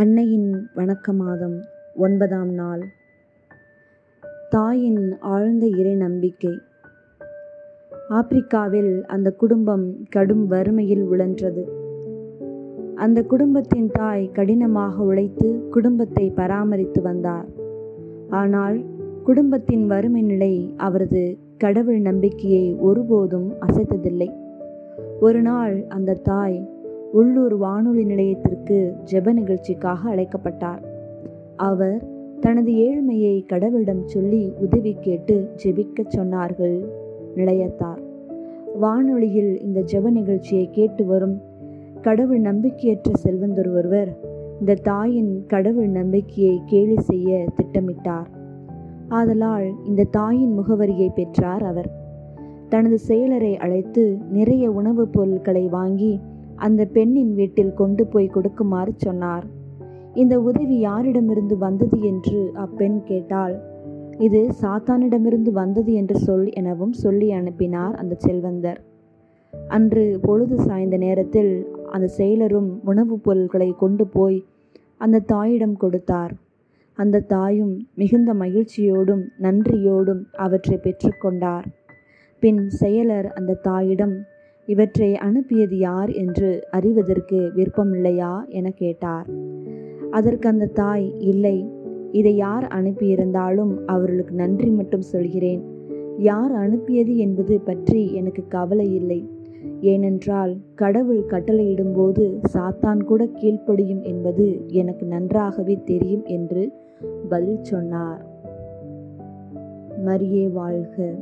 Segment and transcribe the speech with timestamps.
[0.00, 1.60] அன்னையின் வணக்க மாதம்
[1.96, 2.82] ஒன்பதாம் நாள்.
[4.50, 6.58] தாயின் ஆழ்ந்த இறை நம்பிக்கை.
[8.08, 11.64] ஆப்பிரிக்காவில் அந்த குடும்பம் கடும் வறுமையில் உழன்றது.
[12.94, 17.46] அந்த குடும்பத்தின் தாய் கடினமாக உழைத்து குடும்பத்தை பராமரித்து வந்தார்.
[18.30, 18.84] ஆனால்
[19.24, 24.28] குடும்பத்தின் வறுமை நிலை அவரது கடவுள் நம்பிக்கையை ஒருபோதும் அசைத்ததில்லை.
[25.20, 26.75] ஒரு நாள் அந்த தாய்
[27.16, 30.82] உள்ளூர் வானொலி நிலையத்திற்கு ஜெப நிகழ்ச்சிக்காக அழைக்கப்பட்டார்.
[31.56, 32.08] அவர்
[32.40, 36.84] தனது ஏழ்மையை கடவுளிடம் சொல்லி உதவி கேட்டு ஜெபிக்கச் சொன்னார்கள்.
[37.36, 37.98] நிலையத்தார்.
[38.78, 41.40] வானொலியில் இந்த ஜெப நிகழ்ச்சியை கேட்டு வரும்
[42.00, 44.18] கடவுள் நம்பிக்கையற்ற செல்வந்தர் ஒருவர்
[44.58, 48.26] இந்த தாயின் கடவுள் நம்பிக்கையை கேலி செய்ய திட்டமிட்டார்.
[49.08, 51.90] ஆதலால் இந்த தாயின் முகவரியை பெற்றார் அவர்.
[52.68, 56.20] தனது செயலரை அழைத்து நிறைய உணவுப் பொருட்களை வாங்கி
[56.56, 59.46] அந்த பெண்ணின் வீட்டில் கொண்டு போய் கொடுக்குமாறு சொன்னார்.
[60.14, 63.60] இந்த உதவி யாரிடமிருந்து வந்தது என்று அப்பெண் கேட்டால்
[64.18, 68.80] இது சாத்தானிடமிருந்து வந்தது என்று சொல் எனவும் சொல்லி அனுப்பினார் அந்த செல்வந்தர்.
[69.68, 74.44] அன்று பொழுது சாய்ந்த நேரத்தில் அந்த செயலரும் உணவுப் பொருட்களை கொண்டு போய்
[74.96, 76.32] அந்த தாயிடம் கொடுத்தார்.
[76.94, 81.64] அந்த தாயும் மிகுந்த மகிழ்ச்சியோடும் நன்றியோடும் அவற்றை பெற்றுக்கொண்டார்
[82.40, 84.14] பின் செயலர் அந்த தாயிடம்
[84.66, 89.28] இவற்றை அனுப்பியது யார் என்று அறிவதற்கு விருப்பமில்லையா என கேட்டார்.
[90.10, 91.70] அதற்கு அந்த தாய் இல்லை
[92.10, 95.62] இதை யார் அனுப்பியிருந்தாலும் அவர்களுக்கு நன்றி மட்டும் சொல்கிறேன்.
[96.18, 99.30] யார் அனுப்பியது என்பது பற்றி எனக்கு கவலை இல்லை.
[99.80, 106.72] ஏனென்றால் கடவுள் கட்டளையிடும்போது சாத்தான் கூட கீழ்ப்படியும் என்பது எனக்கு நன்றாகவே தெரியும் என்று
[107.28, 108.26] பதில் சொன்னார்.
[110.06, 111.14] மரியே வாழ்க.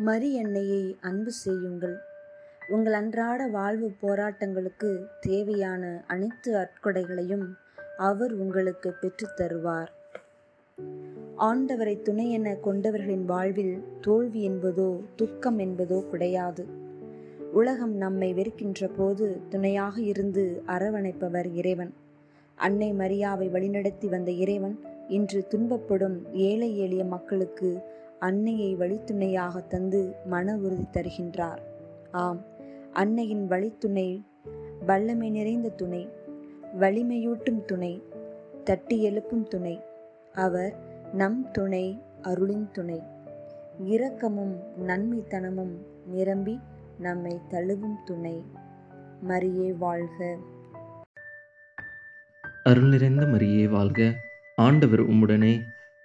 [0.00, 1.96] மரி எண்ணெயை அன்பு செய்யுங்கள்.
[2.68, 7.46] உங்கள் அன்றாட வாழ்வு போராட்டங்களுக்கு தேவையான அனைத்து அற்கொடைகளையும்
[7.96, 9.90] அவர் உங்களுக்கு பெற்றுத்தருவார்
[11.38, 16.66] ஆண்டவரை துணை என கொண்டவர்களின் வாழ்வில் தோல்வி என்பதோ துக்கம் என்பதோ கிடையாது.
[17.52, 21.92] உலகம் நம்மை வெறுக்கின்ற போது துணையாக இருந்து அரவணைப்பவர் இறைவன்.
[22.54, 27.82] அன்னை மரியாவை வழிநடத்தி வந்த இறைவன் இன்று துன்பப்படும் ஏழை எளிய மக்களுக்கு
[28.18, 31.58] அன்னையை வழித்துணையாக தந்து மன உறுதி தருகின்றார்.
[32.10, 32.44] ஆம்
[32.92, 34.22] அன்னையின் வழித்துணை
[34.86, 36.08] வல்லமை நிறைந்த துணை
[36.80, 38.02] வலிமையூட்டும் துணை
[38.64, 39.80] தட்டி எழுப்பும் துணை
[40.34, 40.74] அவர்
[41.12, 43.02] நம் துணை அருளின் துணை.
[43.84, 44.56] இரக்கமும்
[44.86, 45.74] நன்மைத்தனமும்
[46.06, 46.60] நிரம்பி
[46.98, 48.44] நம்மை தழுவும் துணை.
[49.28, 50.36] மரியே வாழ்க.
[52.64, 54.12] அருள் நிறைந்த மரியே வாழ்க.
[54.56, 55.60] ஆண்டவர் உம்முடனே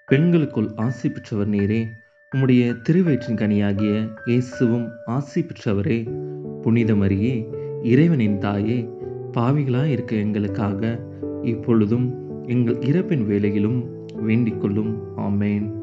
[0.05, 1.87] பெண்களுக்குள் ஆசி பெற்றவர் நீரே.
[2.33, 6.11] உம்முடைய திருவயிற்றின் கனியாகிய இயேசுவும் ஆசி பெற்றவரே
[6.63, 7.45] புனிதமரியே
[7.83, 8.89] இறைவனின் தாயே
[9.33, 10.99] பாவிகளாக இருக்க எங்களுக்காக
[11.43, 12.13] இப்பொழுதும்
[12.47, 15.17] எங்கள் இறப்பின் வேலையிலும் வேண்டிக் கொள்ளும்.
[15.17, 15.82] ஆமேன்.